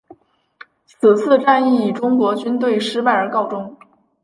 [0.87, 3.77] 此次战役以中国军队失败而告终。